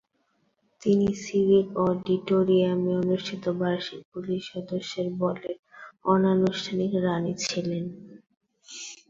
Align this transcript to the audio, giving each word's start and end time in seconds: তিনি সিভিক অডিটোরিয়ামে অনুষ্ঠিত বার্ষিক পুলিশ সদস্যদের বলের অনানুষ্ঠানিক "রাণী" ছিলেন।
তিনি 0.81 1.07
সিভিক 1.21 1.67
অডিটোরিয়ামে 1.85 2.91
অনুষ্ঠিত 3.01 3.43
বার্ষিক 3.59 4.01
পুলিশ 4.11 4.41
সদস্যদের 4.51 5.07
বলের 5.21 5.57
অনানুষ্ঠানিক 6.05 6.91
"রাণী" 7.05 7.33
ছিলেন। 7.43 7.83